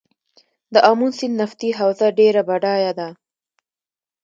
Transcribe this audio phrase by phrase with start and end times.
[0.73, 3.07] د امو سیند نفتي حوزه ډیره بډایه ده